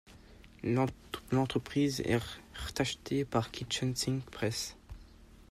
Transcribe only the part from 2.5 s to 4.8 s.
rtachetée par Kitchen Sink Press.